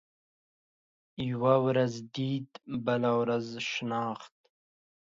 [1.31, 2.47] يوه ورځ ديد،
[2.85, 4.35] بله ورځ شناخت.